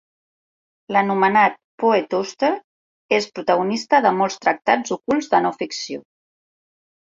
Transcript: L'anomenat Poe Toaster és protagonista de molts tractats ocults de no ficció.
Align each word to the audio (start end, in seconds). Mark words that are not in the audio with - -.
L'anomenat 0.95 1.59
Poe 1.83 1.99
Toaster 2.13 2.49
és 3.19 3.27
protagonista 3.37 4.01
de 4.07 4.13
molts 4.23 4.39
tractats 4.47 4.97
ocults 4.97 5.31
de 5.35 5.43
no 5.49 5.55
ficció. 5.61 6.03